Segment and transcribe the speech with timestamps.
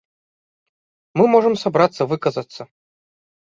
[1.21, 2.61] Мы можам сабрацца, выказацца.